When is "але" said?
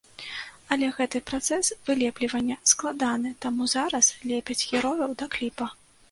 0.75-0.87